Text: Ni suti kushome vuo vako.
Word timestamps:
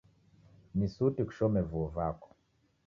Ni 0.77 0.89
suti 0.93 1.27
kushome 1.29 1.61
vuo 1.69 1.87
vako. 1.97 2.35